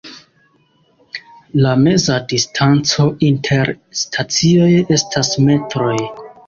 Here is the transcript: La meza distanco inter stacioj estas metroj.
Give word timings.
La 1.65 1.73
meza 1.83 2.17
distanco 2.33 3.07
inter 3.31 3.73
stacioj 4.03 4.73
estas 4.99 5.35
metroj. 5.49 5.97